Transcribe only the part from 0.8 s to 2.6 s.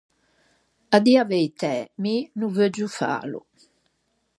À dî a veitæ mi no